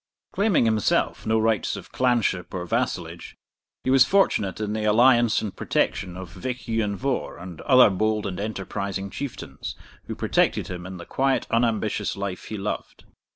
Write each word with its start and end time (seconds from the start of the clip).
Claiming 0.33 0.65
himself 0.65 1.27
no 1.27 1.37
rights 1.37 1.75
of 1.75 1.91
clanship 1.91 2.55
or 2.55 2.65
vassalage, 2.65 3.35
he 3.83 3.91
was 3.91 4.03
fortunate 4.03 4.59
in 4.59 4.73
the 4.73 4.83
alliance 4.83 5.43
and 5.43 5.55
protection 5.55 6.17
of 6.17 6.31
Vich 6.31 6.67
Ian 6.67 6.95
Vohr 6.95 7.37
and 7.37 7.61
other 7.61 7.91
bold 7.91 8.25
and 8.25 8.39
enterprising 8.39 9.11
Chieftains, 9.11 9.75
who 10.05 10.15
protected 10.15 10.69
him 10.69 10.87
in 10.87 10.97
the 10.97 11.05
quiet 11.05 11.45
unambitious 11.51 12.17
life 12.17 12.45
he 12.45 12.57
loved. 12.57 13.05